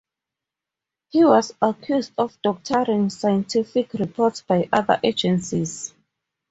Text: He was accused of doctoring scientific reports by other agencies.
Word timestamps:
He 1.09 1.23
was 1.23 1.53
accused 1.61 2.13
of 2.17 2.41
doctoring 2.41 3.11
scientific 3.11 3.93
reports 3.93 4.41
by 4.41 4.67
other 4.73 4.99
agencies. 5.03 5.93